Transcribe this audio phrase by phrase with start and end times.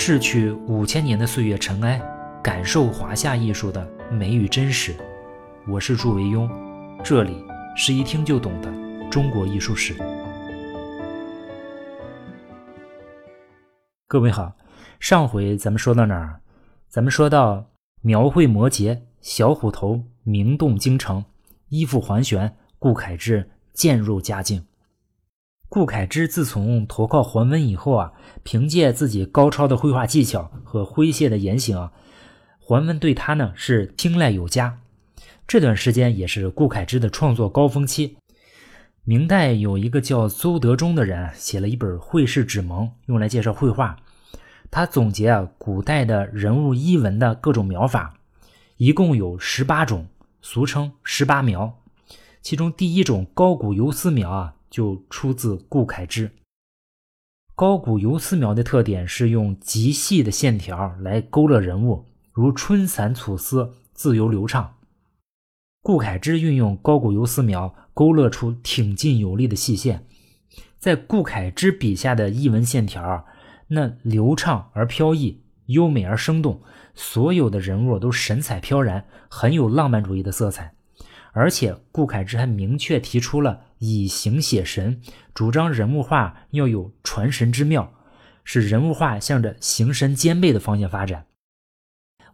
[0.00, 2.00] 逝去五千年的岁月尘埃，
[2.40, 4.94] 感受华夏艺术的美与真实。
[5.66, 6.48] 我是祝维庸，
[7.02, 7.44] 这里
[7.76, 8.72] 是一听就懂的
[9.10, 9.96] 中国艺术史。
[14.06, 14.56] 各位好，
[15.00, 16.40] 上回咱们说到哪儿？
[16.88, 17.66] 咱们说到
[18.00, 21.24] 描绘摩羯、小虎头、名动京城、
[21.70, 24.64] 衣服环旋，顾恺之渐入佳境。
[25.68, 31.92] 顾恺之自从投靠桓温以后啊，凭借自己高超的绘画技巧和诙谐的言行啊，
[32.58, 34.78] 桓温对他呢是青睐有加。
[35.46, 38.16] 这段时间也是顾恺之的创作高峰期。
[39.04, 43.96] 明代有一个叫邹德忠的人写了一本《绘事指蒙》，用来介绍绘画。
[44.70, 48.14] 他总结啊古代的人物衣纹的各种描法，
[48.76, 50.06] 一共有十八种，
[50.42, 51.78] 俗称十八描。
[52.42, 54.54] 其中第一种高古游丝描啊。
[54.70, 56.30] 就出自顾恺之。
[57.54, 64.76] 高古游丝描的特点是用极细的线条来勾勒人物，如春伞吐丝，自由流畅。
[65.82, 70.06] 顾恺之运用高古游丝描，勾勒出挺劲有力的细线。
[70.78, 73.26] 在顾恺之笔下的译文线条，
[73.66, 76.62] 那流畅而飘逸，优美而生动，
[76.94, 80.77] 所有的人物都神采飘然，很有浪漫主义的色彩。
[81.32, 85.00] 而且顾恺之还明确提出了以形写神，
[85.34, 87.92] 主张人物画要有传神之妙，
[88.44, 91.26] 使人物画向着形神兼备的方向发展。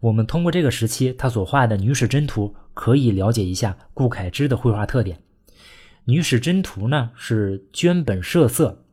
[0.01, 5.17] 我们通过这个时期他所画的《女史箴图》，可以了解一下顾恺之的绘画特点。
[6.05, 8.85] 《女史箴图》呢是绢本设色，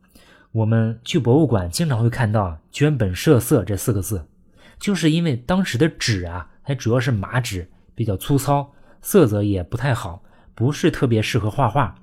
[0.52, 4.26] 我们去博物馆经常会看到“绢本设色”这四个字，
[4.78, 8.72] 就是因为当时的纸啊，还主要是麻纸，比较粗糙。
[9.02, 10.22] 色泽也不太好，
[10.54, 11.96] 不是特别适合画画。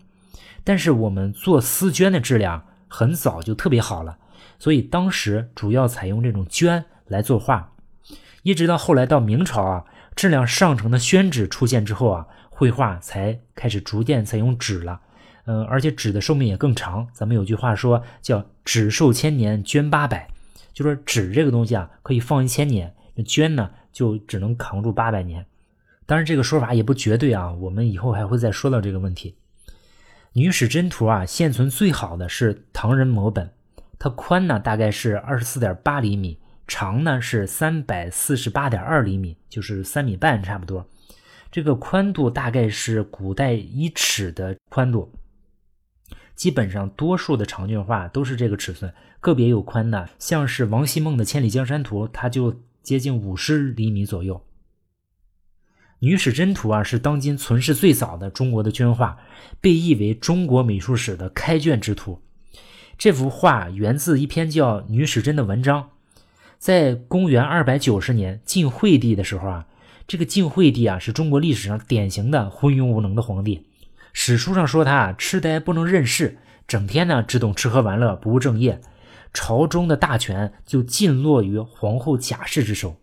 [0.63, 4.17] 但是我们做丝绢的质量很早就特别好了，
[4.59, 7.73] 所以当时主要采用这种绢来作画。
[8.43, 15.01] 一直到后来到明朝啊，质量上乘的宣纸出现之后啊，绘画才开始逐渐采用纸了。
[15.45, 17.07] 嗯，而且纸的寿命也更长。
[17.11, 20.29] 咱们有句话说叫“纸寿千年，绢八百”，
[20.73, 25.45] 就说纸这个东西啊可以放一千年，那绢呢就只能扛住八百年。
[26.09, 27.53] 当然，这个说法也不绝对啊。
[27.53, 29.35] 我们以后还会再说到这个问题。
[30.33, 33.51] 《女史箴图》啊，现存最好的是唐人摹本，
[33.99, 40.83] 它宽呢大概是二十四点八厘米，长呢是三百四十八点二厘米，就是三米半差不多。
[41.51, 45.13] 这个宽度大概是古代一尺的宽度。
[46.35, 54.35] 基本上多数的长卷画都是这个尺寸，个别有宽的，像是王希孟的《千里江山图》，它就接近五十厘米左右。
[55.99, 59.17] 《女史箴图》啊，是当今存世最早的中国的绢画，
[59.59, 62.21] 被译为中国美术史的开卷之图。
[62.97, 65.89] 这幅画源自一篇叫《女史箴》的文章。
[66.57, 69.67] 在公元二百九十年晋惠帝的时候啊，
[70.07, 73.65] 这个晋惠帝啊，是中国历史上典型的昏庸无能的皇帝。
[74.13, 78.79] 史书上说他啊，痴呆不能任事，整天呢只懂吃喝玩乐，不务正业，
[79.33, 82.95] 朝中的大权就尽落于皇后贾氏之手。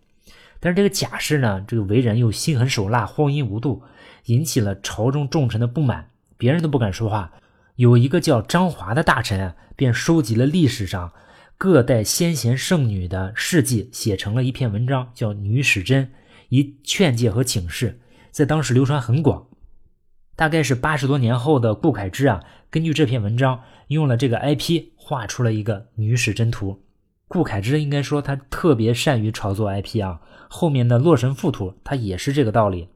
[0.59, 3.83] 但是这个贾氏呢，这个为人又心狠手辣、荒淫无度，
[4.25, 7.31] 引起了朝中重臣的不满，别人都不敢说话。
[7.75, 11.11] 有一个叫张华的大臣啊，便收集了历史上
[11.57, 16.01] 各代先贤圣女的事迹，写成了一篇文章，叫《女史箴》，
[16.49, 17.99] 以劝诫和警示，
[18.31, 19.45] 在当时流传很广。
[20.35, 26.71] 大概是八十多年后的顾恺之啊，根据这篇文章，用了这个 IP 画出了一个《女史箴图》。
[27.27, 30.21] 顾恺之应该说他特别善于炒作 IP 啊。
[30.49, 32.83] 后面的《洛神赋图》它也是这个道理。《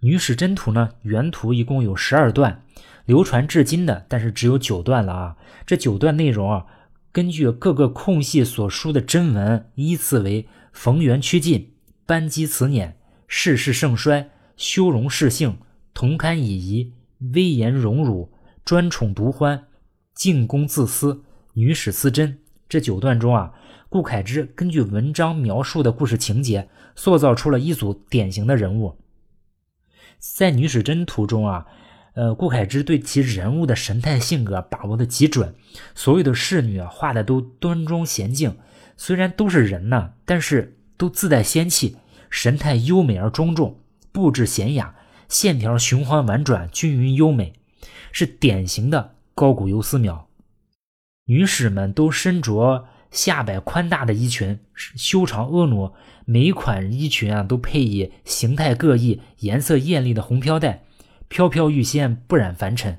[0.00, 2.64] 女史箴图》呢，原图一共有十二段，
[3.04, 5.36] 流传至今的，但是只有九段了啊。
[5.66, 6.66] 这九段内容啊，
[7.12, 11.74] 根据各个空隙所书的真文，依次为逢源趋近、
[12.06, 12.94] 班机辞辇、
[13.28, 15.58] 世事盛衰、修容世性、
[15.92, 16.94] 同堪以仪、
[17.34, 18.32] 威严荣辱、
[18.64, 19.66] 专宠独欢、
[20.14, 21.22] 进宫自私、
[21.52, 22.38] 女史思真。
[22.72, 23.52] 这九段中啊。
[23.90, 28.96] 顾恺之根据文章描述的故事情节，塑造出了一组典型的人物。
[30.18, 31.66] 在《女史箴图》中啊，
[32.14, 35.54] 呃，顾恺之对其人物的神态性格把握的极准，
[35.94, 38.56] 所有的侍女画的都端庄娴静，
[38.96, 41.98] 虽然都是人呢，但是都自带仙气，
[42.30, 43.78] 神态优美而庄重，
[44.10, 44.94] 布置娴雅，
[45.28, 47.52] 线条循环婉转，均匀优美，
[48.10, 50.26] 是典型的高古游丝描。
[51.32, 52.84] 女史们都身着。
[53.10, 55.92] 下摆宽大的衣裙，修长婀娜，
[56.24, 60.84] 每款衣裙啊都配以形态各异、颜色艳丽的红飘带，
[61.28, 62.98] 飘飘欲仙，不染凡尘。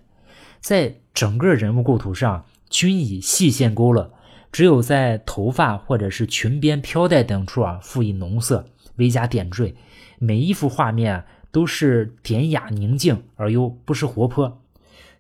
[0.59, 4.13] 在整个人物构图上，均以细线勾勒，
[4.51, 9.75] 只有在头发或者是裙边飘带等处啊赋以浓色，微加点缀。
[10.19, 14.61] 每一幅画面都是典雅宁静而又不失活泼，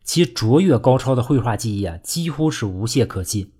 [0.03, 3.51] 其卓越高超的绘画技艺啊，几乎是无懈可击。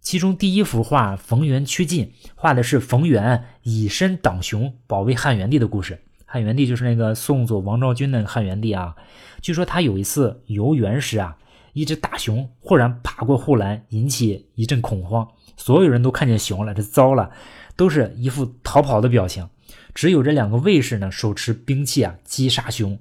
[0.00, 6.00] 其中第一幅画《冯源趋晋》画的是冯源以身挡熊，保卫汉元帝的故事。
[6.24, 8.94] 汉元帝就是那个宋祖王昭君的汉元帝啊。
[9.42, 11.36] 据说他有一次游园时啊，
[11.72, 15.28] 一只大熊忽然爬过护栏，引起一阵恐慌。
[15.56, 17.30] 所有人都看见熊了，这糟了，
[17.76, 19.48] 都是一副逃跑的表情。
[19.94, 22.98] 只有这两个卫士呢，手持兵器啊，击杀熊。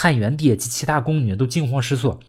[0.00, 2.20] 汉元帝及其他宫女都惊慌失措，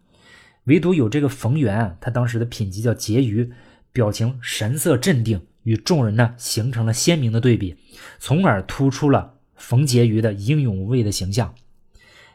[0.63, 3.51] 唯独有这个冯源，他当时的品级叫婕妤，
[3.91, 7.75] 表情神色镇定，与众人呢形成了鲜明的对比，
[8.17, 11.53] 从而突出了冯婕妤的英勇无畏的形象。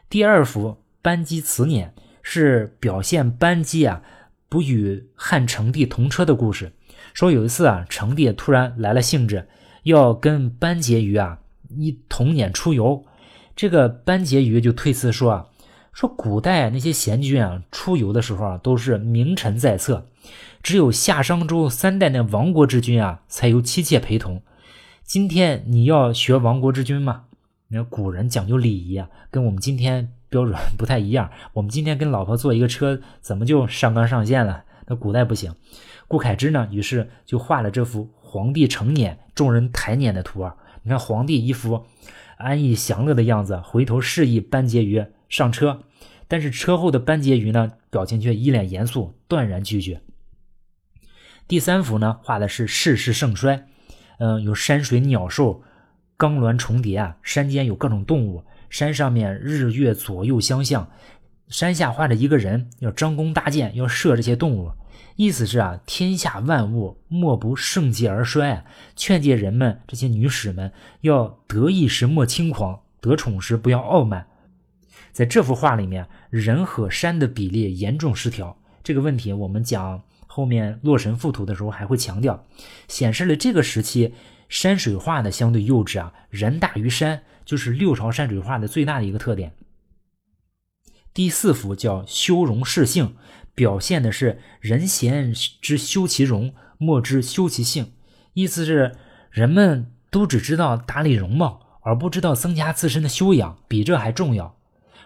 [0.09, 1.89] 第二幅班姬辞辇
[2.21, 4.01] 是表现班姬啊
[4.47, 6.71] 不与汉成帝同车的故事，
[7.13, 9.49] 说有一次啊，成帝突然来了兴致，
[9.83, 11.39] 要跟班婕妤啊。
[11.77, 13.03] 一同辇出游，
[13.55, 15.47] 这个班婕妤就推辞说啊，
[15.93, 20.07] 说古代那些贤君啊，出游的时候啊，都是名臣在侧，
[20.61, 24.41] 只有夏商周三代那亡国之君啊，才由妻妾陪同。
[25.03, 27.25] 今天你要学亡国之君吗？
[27.69, 31.29] 你看古人讲究礼仪啊，跟我们今天标准不太一样。
[31.53, 34.65] 我们今天跟老婆坐一个车，怎么就上纲上线了？
[34.87, 35.55] 那古代不行。
[36.07, 40.55] 顾恺之呢，于是就画了这幅皇帝乘辇，众人抬辇的图啊。
[40.83, 41.85] 你看皇帝一副
[42.37, 45.83] 安逸享乐的样子，回头示意班婕妤上车，
[46.27, 50.01] 但是车后的班婕妤呢，表情却一脸严肃，断然拒绝。
[51.47, 53.67] 第三幅呢，画的是世事盛衰，
[54.19, 55.61] 嗯，有山水鸟兽、
[56.17, 60.89] 冈峦重叠啊，山间有各种动物，山上面日月左右相向，
[61.47, 64.71] 山下画着一个人，要张弓搭箭，要射这些动物。
[65.15, 68.65] 意思是啊，天下万物莫不盛极而衰，
[68.97, 74.27] 劝诫人们这些女使们要得意时莫轻狂，得宠时不要傲慢。
[75.13, 82.45] 在这幅画里面，人和山的比例严重失调，这个问题我们讲后面《洛神赋图》的时候还会强调，
[82.89, 84.13] 显示了这个时期
[84.49, 89.53] 山水画的相对幼稚啊，人大于山，就是六朝山水画的最大的一个特点。
[91.13, 93.15] 第四幅叫修容释性。
[93.55, 97.93] 表现的是人贤之修其容，莫之修其性。
[98.33, 98.97] 意思是
[99.31, 104.57] 人们都只知道打理容貌，而不知道增加自身的修养，比这还重要。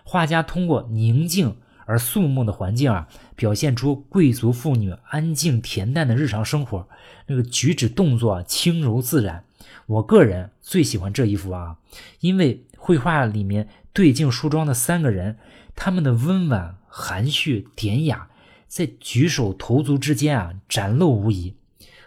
[0.03, 6.89] 画家通过宁静而肃穆的环境啊，表现出贵族妇女安静恬淡的日常生活，
[7.27, 9.43] 那个举止动作轻柔自然。
[9.85, 11.77] 我个人最喜欢这一幅啊，
[12.21, 15.37] 因为绘画里面对镜梳妆的三个人，
[15.75, 18.27] 他们的温婉、含蓄、典雅。
[18.69, 21.55] 在举手投足之间啊，展露无遗。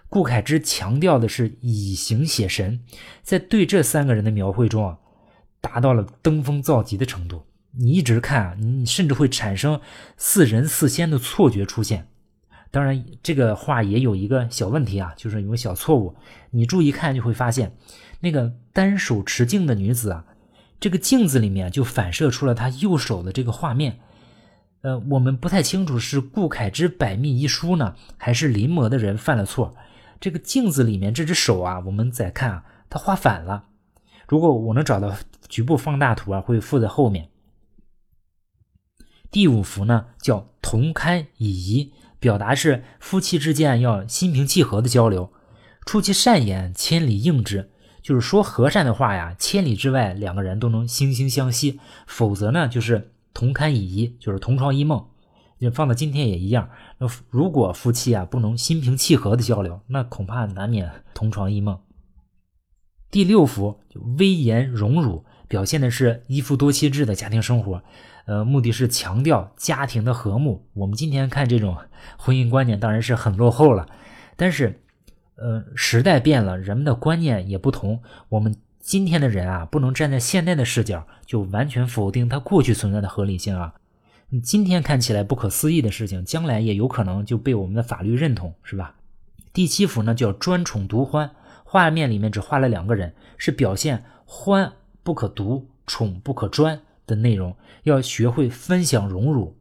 [0.09, 2.81] 顾恺之强调的是以形写神，
[3.23, 4.99] 在对这三个人的描绘中啊，
[5.61, 7.45] 达到了登峰造极的程度。
[7.73, 9.81] 你一直看啊，你甚至会产生
[10.17, 12.09] 似人似仙的错觉出现。
[12.71, 16.15] 当然，这个画也有一个小问题啊，就是有个小错误。
[16.51, 17.75] 你注意看就会发现，
[18.21, 20.25] 那个单手持镜的女子啊，
[20.79, 23.99] 这个镜子里面就反射出了她右手的这个画面。
[24.83, 29.77] 呃，我们不太清楚是顾恺之百密一疏呢，还是临摹的人犯了错。
[30.21, 33.67] 这个镜子里面这只手啊，我们再看啊，它画反了。
[34.27, 35.15] 如果我能找到
[35.49, 37.29] 局部放大图啊，会附在后面。
[39.31, 45.33] 第五幅呢叫同堪以仪，表达是夫妻之间要心平气和的交流。
[45.87, 47.71] 出其善言，千里应之，
[48.03, 51.79] 就是说和善的话呀，千里之外两个人都能惺惺相惜。
[52.05, 53.12] 否则呢，就是。
[53.35, 55.05] 同堪以仪，就是同床异梦，
[55.59, 56.69] 就放到今天也一样。
[56.99, 61.79] 那如果夫妻啊不能心平气和的交流，那恐怕难免同床异梦。
[63.11, 63.81] 第六幅
[64.19, 67.83] 威严荣辱，表现的是一夫多妻制的家庭生活，
[68.27, 70.69] 呃，目的是强调家庭的和睦。
[70.75, 71.77] 我们今天看这种
[72.19, 73.89] 婚姻观念当然是很落后了，
[74.37, 74.83] 但是，
[75.37, 78.55] 呃，时代变了，人们的观念也不同，我们。
[78.83, 83.73] 今天的人啊，不能站在现代的视角就完全否定他过去存在的合理性啊。
[84.29, 88.97] 你今天看起来不可思议的事情，将来也有可能就被我们的法律认同，是吧？
[89.53, 91.31] 第七幅呢叫专宠独欢，
[91.63, 94.73] 画面里面只画了两个人，是表现欢
[95.05, 99.57] 不可独，宠不可专的内容，要学会分享荣辱。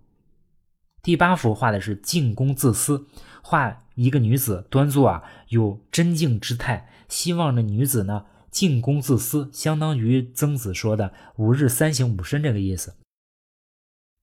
[1.04, 3.06] 第八幅画的是进攻自私，
[3.44, 8.26] 画一个女子端坐啊，有真静之态，希望这女子呢。
[8.52, 12.96] 进公自私，相当于曾子说的“吾日三省吾身”这个意思。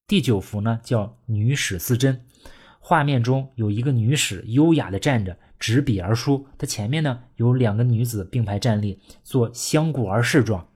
[0.07, 2.25] 第九幅呢，叫女史思真，
[2.79, 10.69] 画面中有一个女史优雅的站着，执笔而书，她前面呢有两个女子并排站立，做相顾而视状。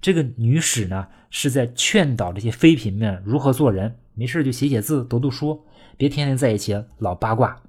[0.00, 5.64] 这个女史呢是在劝导这些妃嫔们如何做人，没事就写写字、读读书，
[5.96, 7.62] 别天天在一起老八卦。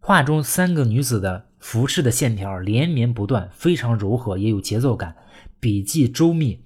[0.00, 5.16] 画中三个女子的服饰的线条连绵不断，非常柔和，也有节奏感，
[5.58, 6.60] 笔迹周密。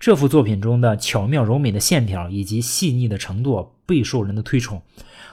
[0.00, 4.80] 这幅作品中的巧妙柔美的线条以及细腻的程度备受人的推崇。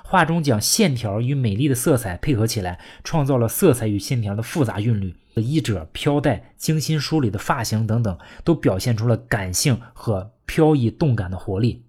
[0.03, 5.15] 画中将线条与美丽的色彩配合起来，创造了色彩与线条的复杂韵律。
[5.36, 11.86] 衣褶、飘带、精心梳理的发型等等，都表现出了感性和飘逸动感的活力。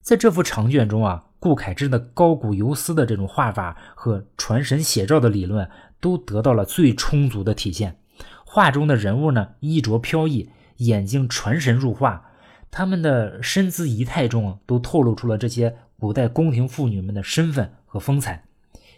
[0.00, 5.68] 在这幅长卷中啊，顾恺之的高古游丝的这种画法和传神写照的理论，
[6.00, 7.98] 都得到了最充足的体现。
[8.44, 10.50] 画中的人物呢，衣着飘逸。
[10.78, 12.24] 眼睛传神入画，
[12.70, 18.44] 他们的身姿仪态中都透露出了这些古代宫廷妇女们的身份和风采，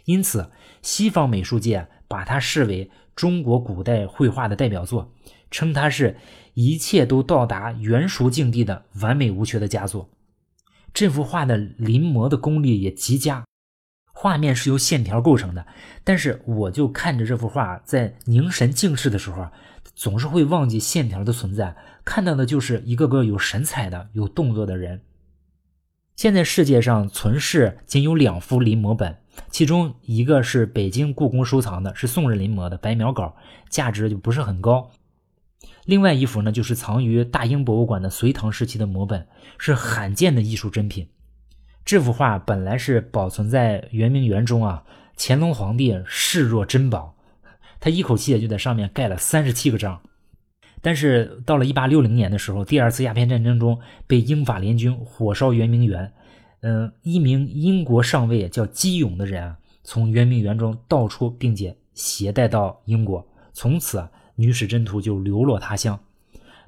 [0.05, 0.51] 因此
[0.83, 5.11] 西方美术界把它视为中国古代绘画的代表作，
[5.49, 6.15] 称它是
[6.53, 10.07] 一切都到达圆熟境地的完美无缺的佳作。
[10.93, 13.43] 这幅画的临摹的功力也极佳，
[14.21, 15.65] 画面是由线条构成的，
[16.03, 19.47] 但是我就看着这幅画在凝神静视的时候。
[19.95, 21.75] 总是会忘记线条的存在，
[22.05, 25.01] 看到的就是一个个有神采的、有动作的人。
[26.15, 29.17] 现在世界上存世仅有两幅临摹本，
[29.49, 33.35] 其中一个是北京故宫收藏的，是宋人临摹的白描稿，
[33.69, 34.91] 价值就不是很高。
[35.85, 41.07] 另外一幅呢，就是藏于大英博物馆的隋唐时期的摹本，是罕见的艺术珍品。
[41.83, 44.83] 这幅画本来是保存在圆明园中啊，
[45.17, 47.15] 乾隆皇帝视若珍宝。
[47.79, 49.99] 他一口气也就在上面盖了三十七个章，
[50.81, 56.13] 但是到了一八六零年的时候，第二次鸦片战争中被英法联军火烧圆明园，
[56.61, 65.99] 嗯，一名英国上尉叫基永的人啊，从圆明园中盗出，并且携带到英国，从此啊，女史箴图就流落他乡。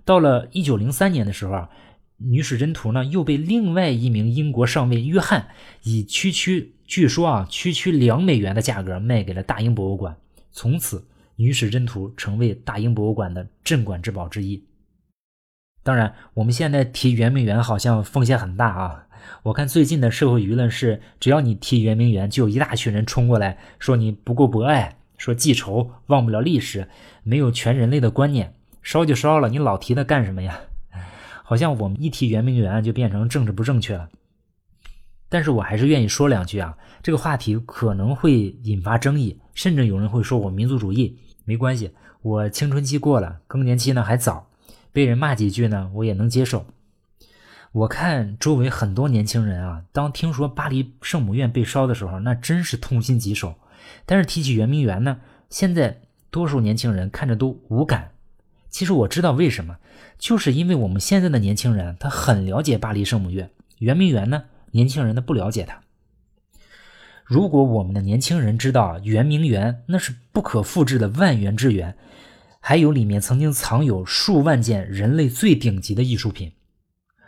[0.03, 1.69] 到了一九零三年的时候啊，
[2.17, 5.47] 女史箴图呢又被另外一名英国上尉约翰
[5.83, 10.15] 以区区据说啊区区两美元的价格卖给了大英博物馆。
[10.51, 10.99] 从此，
[11.35, 14.63] 《女史箴图》成为大英博物馆的镇馆之宝之一。
[15.81, 19.07] 当然，我们现在提圆明园好像风险很大啊！
[19.43, 26.87] 我看最近的社会舆论是，只要你提圆明园，就有一大群人冲过来说你不够博爱，说记仇，忘不了历史，
[27.23, 30.61] 没有全人类的观念，烧就烧了，你老提它干什么呀？
[31.53, 34.09] 好像我们一提圆明园就变成政治不正确了。
[35.29, 41.19] 但是我还是愿意说两句啊，这个话题可能会引发争议，甚至有人会说我民族主义。
[41.45, 41.91] 没关系，
[42.23, 44.49] 我青春期过了，更年期呢还早，
[44.91, 46.65] 被人骂几句呢，我也能接受。
[47.71, 53.53] 我看周围很多年轻人啊，当听说巴黎圣母院被烧的时候，那真是痛心疾首。
[54.07, 55.19] 但是提起圆明园呢，
[55.51, 58.12] 现在多数年轻人看着都无感。
[58.73, 59.77] 其实我知道为什么，
[60.17, 64.45] 就是因为我们现在的年轻人他很了解巴黎圣母院，圆明园呢。
[64.71, 65.83] 年轻人他不了解它。
[67.23, 71.95] 如果我们的年轻人知道圆明园那是不可复制的万园之园，
[72.59, 76.53] 还有里面曾经藏有数万件人类最顶级的艺术品，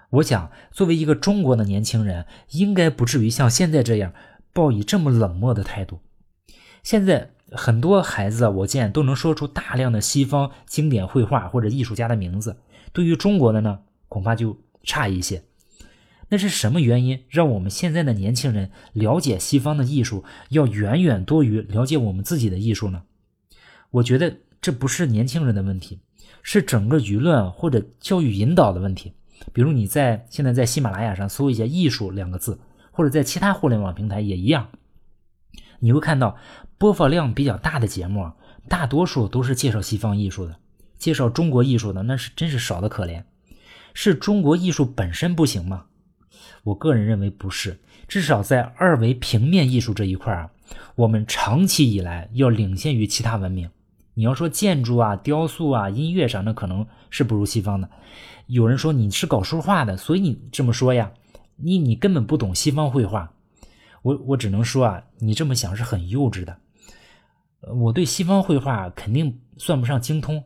[0.10, 4.12] 我想作为一个中国的年轻人，应该不至于像现在这样
[4.52, 6.00] 抱以这么冷漠的态度。
[6.82, 12.58] 现在很多孩子我见都能说出大量的西方经典绘画或者艺术家的名字，
[12.92, 15.44] 对于中国的呢，恐怕就差一些。
[16.30, 23.04] 那是什么原因让我们现在的年轻人了解西方的艺术要远远多于了解我们自己的艺术呢？
[23.92, 26.00] 我觉得这不是年轻人的问题，
[26.42, 29.14] 是整个舆论或者教育引导的问题。
[29.54, 32.60] 比如你在现在在喜马拉雅上搜一下“艺术”两个字，
[32.92, 34.70] 或者在其他互联网平台也一样，
[35.80, 36.36] 你会看到
[36.78, 38.32] 播放量比较大的节目，
[38.68, 40.58] 大多数都是介绍西方艺术的，
[40.98, 43.24] 介绍中国艺术的那是真是少得可怜。
[43.94, 45.86] 是中国艺术本身不行吗？
[46.64, 47.80] 我个人认为不是，
[48.10, 50.50] 至少在二维平面艺术这一块啊，
[50.96, 53.70] 我们长期以来要领先于其他文明。
[54.16, 57.90] 你要说建筑啊、雕塑啊、音乐上，那可能是不如西方的。
[58.48, 61.12] 有人说你是搞书画的，所以你这么说呀？
[61.56, 63.32] 你你根本不懂西方绘画。
[64.02, 66.58] 我我只能说啊，你这么想是很幼稚的。
[67.74, 70.44] 我对西方绘画肯定算不上精通，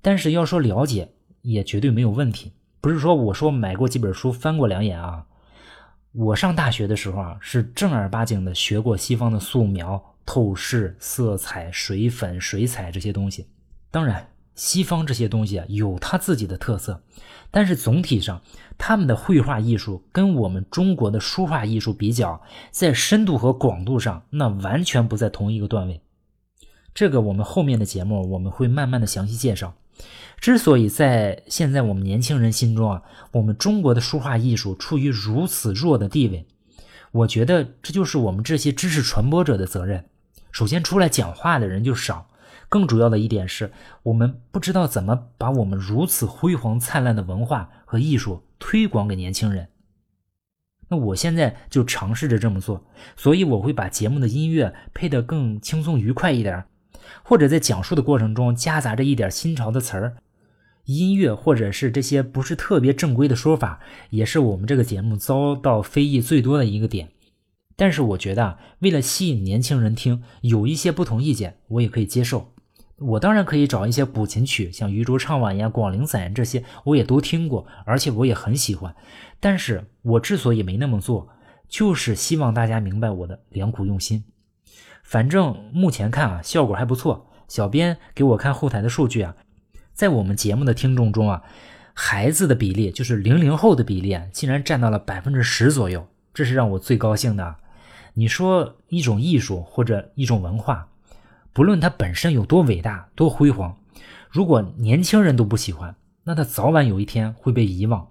[0.00, 2.52] 但是要说了解，也绝对没有问题。
[2.80, 5.26] 不是说我说买过几本书翻过两眼啊。
[6.12, 13.48] 我上大学的时候啊，是正儿八经的学过西方的素描、透视、色彩、水粉、水彩这些东西。
[13.90, 17.02] 当然，西方这些东西啊有它自己的特色，
[17.50, 18.40] 但是总体上，
[18.78, 22.40] 他们的绘画艺术跟我们中国的书画艺术比较，
[22.70, 26.00] 在深度和广度上，那完全不在同一个段位。
[26.94, 29.74] 这个我们后面的节目我们会慢慢的详细介绍。
[30.40, 36.46] 之所以在现在我们年轻人心中啊，我们中国的书画艺术处于如此弱的地位，
[37.12, 40.04] 我觉得这就是我们这些知识传播者的责任。
[40.52, 42.28] 首先出来讲话的人就少，
[42.68, 43.72] 更主要的一点是
[44.02, 49.68] 我们不知道怎么把我们如此辉煌灿烂的文化和艺术推广给年轻人。
[50.88, 52.84] 那我现在就尝试着这么做，
[53.16, 56.64] 所以我会把节目的音乐配得更轻松愉快一点，
[57.22, 60.16] 或者在讲述的过程中夹杂着一点新潮的词儿。
[60.84, 63.80] 音乐或者是这些不是特别正规的说法，
[64.10, 67.08] 也是我们这个节目遭到非议最多的一个点。
[67.74, 72.52] 但是我觉得啊，为了吸引年轻人听，有一些不同意见我也可以接受。
[72.98, 78.94] 我当然可以找一些古琴曲，像渔舟唱晚呀、广陵散这些，我也都听过，而且我也很喜欢。
[79.40, 81.28] 但是我之所以没那么做，
[81.66, 84.22] 就是希望大家明白我的良苦用心。
[85.04, 87.30] 反正目前看啊，效果还不错。
[87.46, 89.36] 小编给我看后台的数据啊。
[89.92, 91.44] 在我们节目的听众中啊，
[91.92, 97.54] 孩子的比例就是零零后的比例啊，竟然占到了百分之十左右，这是让我最高兴的。
[98.14, 100.88] 你说一种艺术或者一种文化，
[101.52, 103.76] 不论它本身有多伟大、多辉煌，
[104.30, 105.94] 如果年轻人都不喜欢，
[106.24, 108.08] 那它早晚有一天会被遗忘。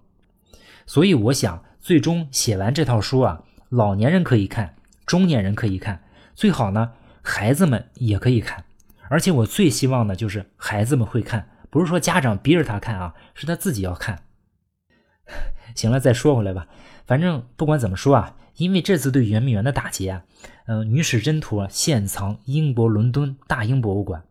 [0.86, 6.04] 所以我想，最终写完这套书啊，老年人可以看，中年人可以看，
[6.36, 8.66] 最好呢，孩子们也可以看。
[9.10, 11.50] 而且我最希望的就是孩子们会看。
[11.70, 14.24] 不是说家长逼着他看啊，是他自己要看。
[15.76, 16.68] 行了，再说回来吧。
[17.06, 20.24] 反正不管怎么说啊，因为这次对圆明园的打劫啊，
[20.68, 24.24] 嗯，《女史箴图》现藏英国伦敦大英博物馆。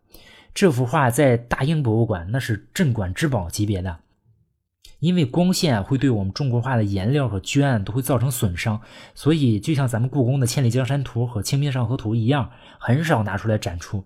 [0.55, 3.99] 这幅画在大英博物馆那是镇馆之宝级别的。
[5.03, 8.81] 因为光线会对我们中国画的颜料和绢都会造成损伤，
[9.17, 14.05] 所以就像咱们故宫的《千里江山图》和《清明上河图》一样，很少拿出来展出。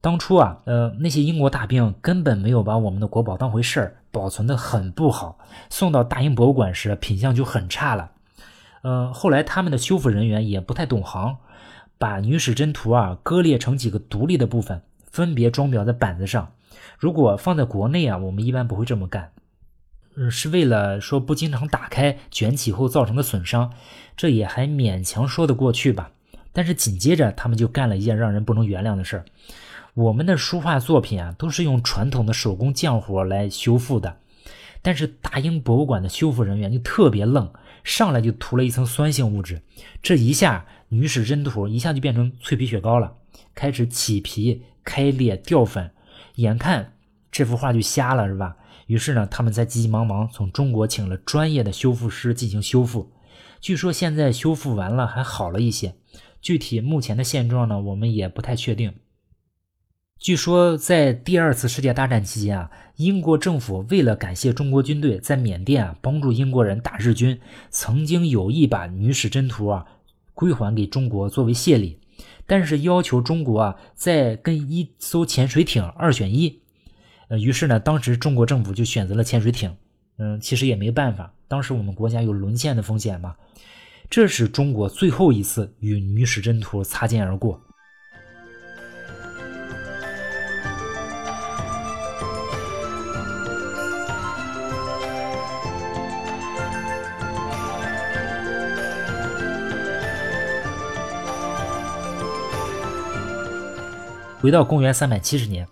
[0.00, 5.38] 当初啊，呃，那些英国大兵根本没有把我们的国宝当回事儿，保存的很不好。
[5.68, 8.12] 送到大英博物馆时，品相就很差了。
[8.80, 11.36] 呃，后来他们的修复人员也不太懂行，
[11.98, 14.80] 把《女史箴图》啊割裂成几个独立的部分，
[15.12, 16.52] 分别装裱在板子上。
[16.96, 19.30] 如果放在国内啊，我们一般不会这么干，
[20.30, 23.72] 是为了说不经常打开卷起后造成的损伤，
[24.16, 26.10] 这也还勉强说得过去吧。
[26.52, 29.24] 但是紧接着他们就干了一件让人不能原谅的事儿。
[29.94, 34.16] 我们的书画作品啊，都是用传统的手工匠活来修复的，
[34.82, 37.52] 但是大英博物馆的修复人员就特别愣，
[37.84, 39.60] 上来就涂了一层酸性物质，
[40.02, 43.12] 这一下《女史箴图》一下就变成脆皮雪糕了，
[43.54, 45.90] 开始起皮、开裂、掉粉，
[46.36, 46.94] 眼看
[47.30, 48.56] 这幅画就瞎了，是吧？
[48.88, 53.12] 于是呢，他们才急急忙忙从中国请了专业的修复师进行修复，
[53.60, 55.94] 据说现在修复完了还好了一些，
[56.40, 58.94] 具体目前的现状呢，我们也不太确定。
[60.18, 69.84] 据说，在第二次世界大战期间啊，英国政府为了感谢中国军队在缅甸啊帮助英国人打日军，曾经有意把《女史箴图》啊
[70.32, 72.00] 归还给中国作为谢礼，
[72.46, 76.62] 但是要求中国啊再跟一艘潜水艇二选一。
[77.28, 79.76] 呃，于是呢，当时中国政府就选择了潜水艇。
[80.16, 83.36] 嗯，其实也没办法，当时我们国家有沦陷的风险嘛。
[84.10, 87.60] 这是中国最后一次与《女史箴图》擦肩而过。
[104.40, 105.68] 回到公元三百七十年，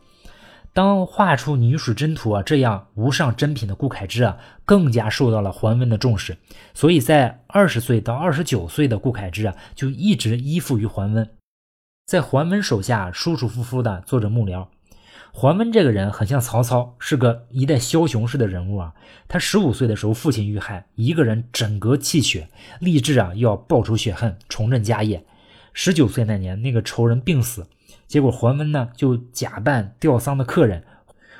[0.77, 4.37] 当画出《女史箴图》啊这样无上珍品的顾恺之啊，
[4.67, 6.37] 更加受到了桓温的重视。
[6.75, 11.27] 所以在二十岁到二十九岁的顾恺之啊，就一直依附于桓温，
[12.05, 14.67] 在桓温手下舒舒服服的做着幕僚。
[15.33, 18.93] 桓温这个人很像曹操，是个一代枭雄式的人物啊。
[19.27, 25.25] 他十五岁的时候父亲遇害，一个人枕戈泣血，立志啊要报仇雪恨，重振家业。
[25.73, 27.67] 十九岁那年，那个仇人病死。
[28.07, 30.85] 结果桓温呢，就假扮吊丧的客人，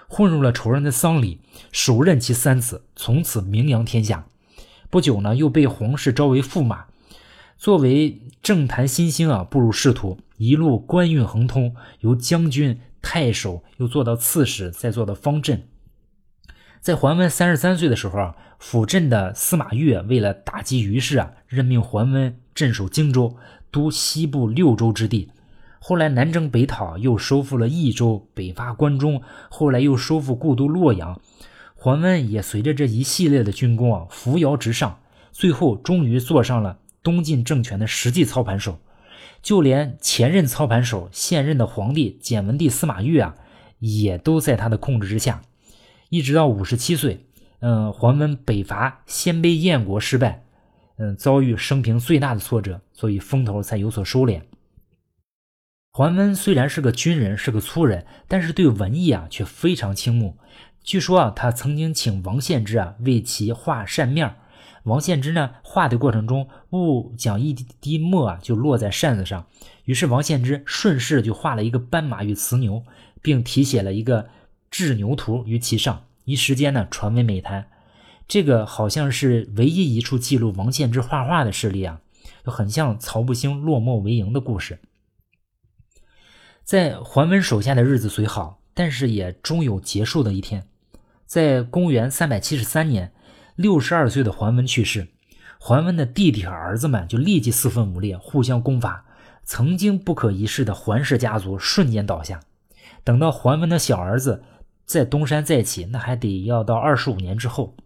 [0.09, 4.27] 混入了仇人的丧礼，手刃其三子，从此名扬天下。
[4.91, 6.87] 不久呢，又被皇室招为驸马，
[7.57, 15.69] 作为政坛新星啊，步入仕途，一路官运亨通，由将军、太守又做到刺史，再做到方阵。
[16.81, 23.37] 在桓温三十三岁的时候啊，辅政的司马越为了打击于氏啊，任命桓温镇守荆州，
[23.73, 25.31] 督西部六州之地。
[25.89, 31.21] 后来南征北讨，又收复了益州，北伐关中，后来又收复故都洛阳。
[31.77, 34.99] 桓温也随着这一系列的军功啊，扶摇直上，
[35.31, 38.81] 最后终于坐上了东晋政权的实际操盘手。
[39.41, 43.37] 就连前任操盘手、现任的皇帝简文帝司马昱啊，
[43.79, 45.43] 也都在他的控制之下。
[46.09, 47.25] 一直到五十七岁，
[47.61, 50.43] 嗯，桓温北伐鲜卑燕国失败，
[50.99, 54.41] 嗯，遭遇生平最大的挫折，所以风头才有所收敛。
[55.97, 60.37] 桓温虽然是个军人，是个粗人，但是对文艺啊却非常倾慕。
[60.85, 64.35] 据说啊，他曾经请王献之啊为其画扇面
[64.83, 69.47] 王献之呢画的过程中，误将一滴墨啊就落在扇子上，
[69.87, 72.83] 于是王献之顺势就画了一个斑马与雌牛，
[73.23, 74.29] 并题写了一个
[74.71, 77.69] 雉牛图于其上，一时间呢传为美谈。
[78.29, 82.03] 这个好像是唯一一处记录王献之画画的事例啊，
[82.45, 84.79] 就很像曹不兴落墨为营的故事。
[86.67, 90.67] 在桓温手下的日子虽好，但是也终有结束的一天。
[91.25, 93.13] 在公元三百七十三年，
[93.55, 95.07] 六十二岁的桓温去世，
[95.61, 99.05] 桓温的弟弟和儿子们就立即四分五裂，互相攻伐。
[99.45, 102.41] 曾经不可一世的桓氏家族瞬间倒下。
[103.05, 104.43] 等到桓温的小儿子
[104.85, 107.77] 在东山再起，那还得要到二十五年之后。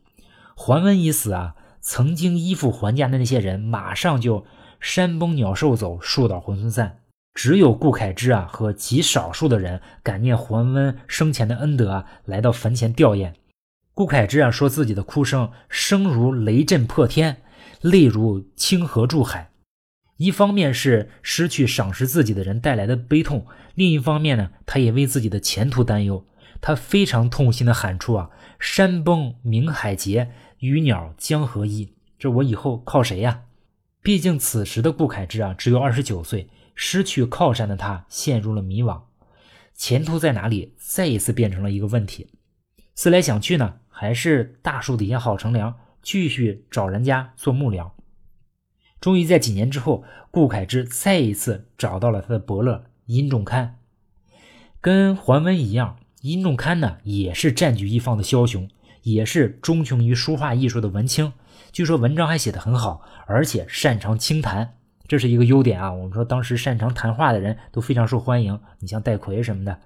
[0.56, 4.46] 桓温一死啊，曾经依附桓家的那些人马上就
[4.80, 6.96] 山崩鸟兽走，树倒猢狲散。
[7.34, 13.32] 只有顾恺之啊和极少数的人感念桓温生前的恩德啊，来到坟前吊唁。
[13.94, 17.42] 顾恺之啊说自己的哭声声如雷震破天，
[17.80, 19.50] 泪如清河注海。
[20.16, 26.26] 一方面是失去赏识自己的人带来的悲痛，另一方面呢，他也为自己的前途担忧。
[26.60, 28.28] 他非常痛心的喊出啊
[28.60, 33.44] ：“山崩明海竭，鱼鸟江河依。”这我以后靠谁呀？
[34.02, 36.48] 毕竟此时的顾恺之啊只有二十九岁。
[36.82, 39.02] 失去靠山的他陷入了迷惘，
[39.74, 40.74] 前途在哪里？
[40.78, 42.28] 再一次变成了一个问题。
[42.94, 47.90] 思来想去呢，还是大树底下好乘凉，继续找人家做幕僚。
[48.98, 53.78] 终于在几年之后，顾恺之再一次找到了他的伯乐殷仲堪。
[54.80, 58.66] 跟桓温一样，殷仲堪呢也是占据一方的枭雄，
[59.02, 61.34] 也是钟情于书画艺术的文青。
[61.72, 64.78] 据说文章还写得很好，而且擅长清谈。
[65.10, 65.92] 这是一个优点啊！
[65.92, 69.80] 我们说当时擅长谈话的人都非常受欢迎，你像戴逵什么的。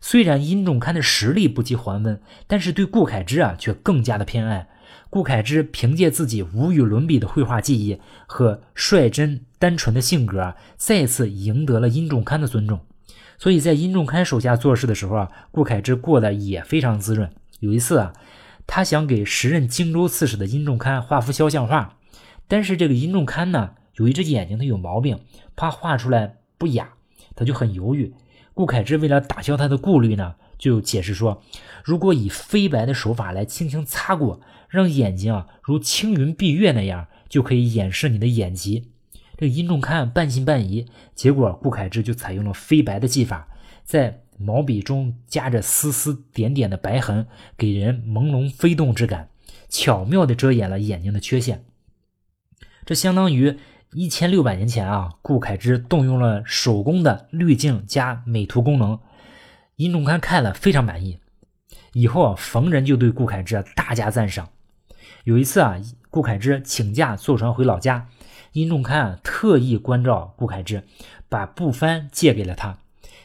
[0.00, 4.68] 虽然殷仲堪的实力不及桓温，但是对顾恺之啊却更加的偏爱。
[5.10, 12.78] 顾恺之凭借自己无与伦比的绘画技艺和率真单纯的性格，再次赢得了殷仲堪的尊重。
[13.38, 17.28] 所以在殷仲堪手下做事的时候啊，顾恺之过得也非常滋润。
[17.58, 18.12] 有一次啊，
[18.68, 21.96] 他想给时任荆州刺史的殷仲堪画幅肖像画，
[22.46, 23.72] 但是这个殷仲堪呢？
[23.96, 25.20] 有一只眼睛，它有毛病，
[25.54, 26.94] 怕画出来不雅，
[27.34, 28.14] 他就很犹豫。
[28.54, 31.42] 顾恺之为了打消他的顾虑呢，就解释说，
[31.82, 38.90] 如果以飞白的手法来轻轻擦过，让眼睛啊如青云蔽月那样，就可以掩饰你的眼疾。
[39.38, 43.48] 这个殷仲堪半信半疑，结果顾恺之就采用了飞白的技法，
[43.84, 47.26] 在毛笔中夹着丝丝点点的白痕，
[47.56, 49.30] 给人朦胧飞动之感，
[49.68, 51.64] 巧妙地遮掩了眼睛的缺陷。
[52.84, 53.58] 这相当于。
[53.94, 58.98] 一千六百年前啊，顾恺之动用了手工的滤镜加美图功能，
[59.76, 61.18] 殷仲堪看了非常满意。
[61.92, 64.48] 以后啊，逢人就对顾恺之大加赞赏。
[65.24, 65.76] 有一次啊，
[66.08, 68.08] 顾恺之请假坐船回老家，
[68.52, 70.84] 殷仲堪啊特意关照顾恺之，
[71.28, 72.78] 把布帆借给了他。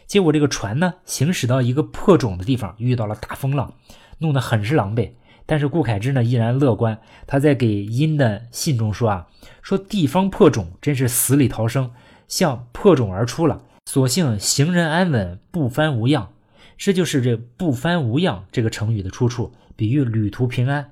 [0.06, 3.74] 结果这个船呢，行驶到一个破种的地方，遇到了大风浪，
[4.18, 5.14] 弄得很是狼狈。
[5.48, 9.28] 但是顾恺之呢依然乐观，他在给殷的信中说啊，
[9.64, 11.90] 说地方破冢真是死里逃生，
[12.28, 16.30] 像破冢而出了，所幸行人安稳，不翻无恙。
[16.78, 20.92] 这就是这不翻无恙这个成语的出处，比喻旅途平安。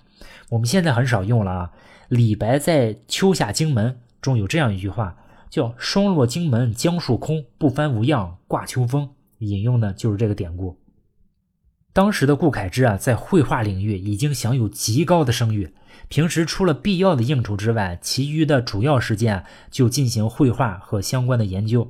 [0.50, 1.72] 我们现在很少用了啊。
[2.08, 3.92] 李白在《秋下荆门》
[4.22, 5.18] 中有这样一句话，
[5.50, 10.78] 叫“霜落荆门江树空，不翻无恙挂秋风”，引用的就是这个典故。
[11.96, 15.74] 当时的顾恺之啊，在绘画领域已经享有极高的声誉。
[16.10, 21.90] 平时除了必要的应酬之外，其余的主要时间就进行绘画和相关的研究。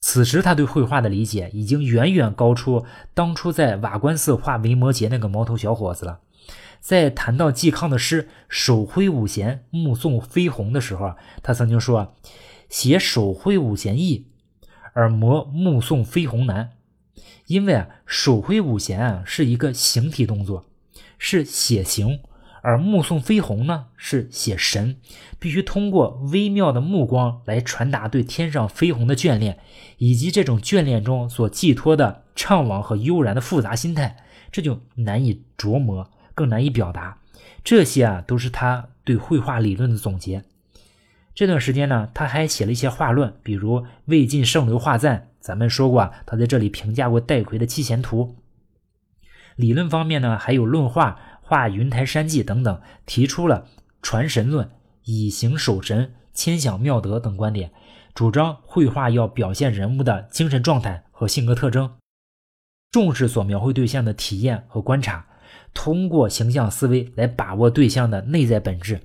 [0.00, 6.20] 此时，他对绘画的理解已经远远高出当初在瓦官寺画维摩诘那个毛头小伙子了。
[6.78, 12.14] 在谈到嵇康的诗“手挥五弦，目送飞鸿”的时候，他曾经说
[12.70, 14.28] ：“写手挥五弦易，
[14.92, 16.70] 而磨目送飞鸿难。”
[17.46, 20.66] 因为啊，手挥五弦啊是一个形体动作，
[21.18, 22.20] 是写形；
[22.62, 24.96] 而目送飞鸿呢是写神，
[25.38, 29.58] 必须通过微妙的目光来传达对天上飞鸿的眷恋，
[29.98, 34.16] 以及这种眷恋中所寄托的怅惘和悠然的复杂心态，
[34.52, 37.18] 这就难以琢磨，更难以表达。
[37.64, 40.44] 这些啊都是他对绘画理论的总结。
[41.34, 45.28] 这段时间呢，他还写了一些画论，比如《魏晋圣流画赞》。
[45.40, 48.36] 咱们说过啊，他在这里评价过戴逵的《七贤图》。
[49.56, 53.66] 理论方面呢，还有论画、画云台山记等等，提出了
[54.00, 54.70] 传神论、
[55.04, 57.72] 以形守神、千想妙德等观点，
[58.14, 61.98] 主张绘画要表现人物的精神状态和性格特征，
[62.90, 65.26] 重视所描绘对象的体验和观察，
[65.74, 69.00] 通过形象思维来把握对象的内在本质。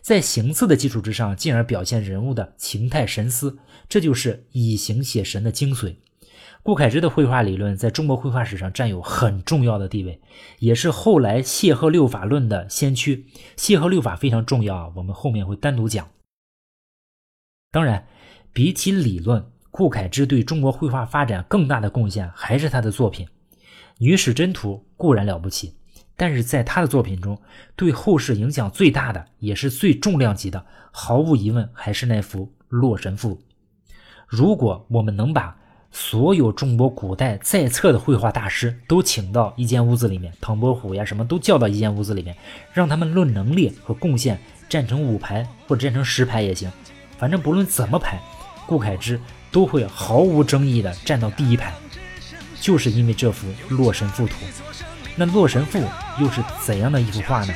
[0.00, 3.58] 在形似的基础之上，进而表现人物的情态神思，
[3.90, 5.96] 这就是以形写神的精髓。
[6.62, 10.20] 顾恺之的绘画理论在中国绘画史上占有很重要的地位，
[10.58, 13.26] 也是后来谢赫六法论的先驱。
[13.56, 16.08] 谢赫六法非常重要啊，我们后面会单独讲。
[17.72, 18.06] 当然，
[18.52, 23.26] 比起理论，顾恺之对中国绘画发展更大的贡献还是他的作品
[23.98, 25.74] 《女史箴图》，固然了不起。
[26.14, 27.40] 但是在他的作品中，
[27.74, 33.36] 对后世影响最大的，也是最重量级的，毫无疑问还是那幅《洛神赋》。
[34.30, 35.56] 如果我们能把
[35.90, 42.36] 所有中国古代在册的绘画大师都请到一间屋子里面，唐伯虎呀什么都叫到一间屋子里面，
[42.72, 46.70] 让他们论能力和贡献，站成五排或者站成十排也行，
[47.18, 48.20] 反正不论怎么排，
[48.68, 51.74] 顾恺之都会毫无争议的站到第一排，
[52.60, 54.34] 就是因为这幅《洛神赋图》。
[55.16, 55.80] 那《洛神赋》
[56.20, 57.54] 又是怎样的一幅画呢？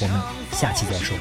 [0.00, 1.16] 我们下期再说。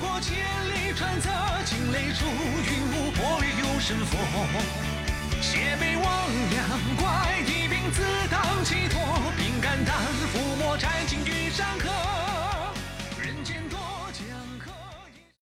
[7.91, 9.01] 自当其托，
[9.37, 9.95] 凭肝胆，
[10.33, 11.16] 抚摸斩尽。